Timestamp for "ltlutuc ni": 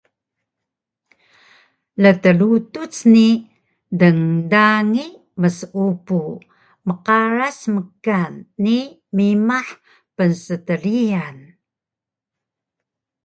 2.01-3.27